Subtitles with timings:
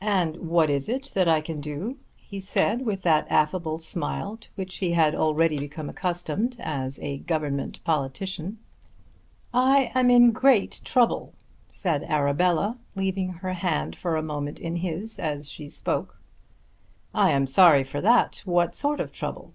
[0.00, 4.76] "And what is it I can do?" he said with that affable smile to which
[4.76, 8.58] he had already become accustomed as a government politician.
[9.52, 11.34] "I am in great trouble,"
[11.68, 16.20] said Arabella, leaving her hand for a moment in his as she spoke.
[17.12, 18.42] "I am sorry for that.
[18.44, 19.52] What sort of trouble?"